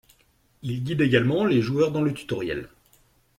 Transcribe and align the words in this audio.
Il 0.63 0.83
guide 0.83 1.01
également 1.01 1.45
les 1.45 1.61
joueurs 1.61 1.91
dans 1.91 2.01
le 2.01 2.11
tutoriel. 2.11 2.69